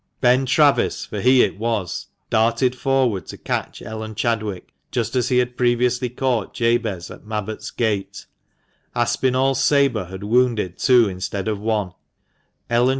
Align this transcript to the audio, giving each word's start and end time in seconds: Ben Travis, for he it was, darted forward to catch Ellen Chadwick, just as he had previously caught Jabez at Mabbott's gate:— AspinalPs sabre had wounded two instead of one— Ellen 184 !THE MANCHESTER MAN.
Ben 0.19 0.47
Travis, 0.47 1.05
for 1.05 1.19
he 1.21 1.43
it 1.43 1.59
was, 1.59 2.07
darted 2.31 2.75
forward 2.75 3.27
to 3.27 3.37
catch 3.37 3.83
Ellen 3.83 4.15
Chadwick, 4.15 4.73
just 4.89 5.15
as 5.15 5.29
he 5.29 5.37
had 5.37 5.55
previously 5.55 6.09
caught 6.09 6.55
Jabez 6.55 7.11
at 7.11 7.23
Mabbott's 7.23 7.69
gate:— 7.69 8.25
AspinalPs 9.05 9.57
sabre 9.57 10.05
had 10.05 10.23
wounded 10.23 10.79
two 10.79 11.07
instead 11.07 11.47
of 11.47 11.59
one— 11.59 11.73
Ellen 11.77 11.85
184 11.85 11.97
!THE 11.99 12.69
MANCHESTER 12.69 12.85
MAN. 12.85 12.89